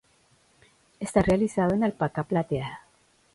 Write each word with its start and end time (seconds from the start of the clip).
Está 0.99 1.21
realizado 1.21 1.75
en 1.75 1.83
alpaca 1.83 2.23
plateada. 2.23 2.81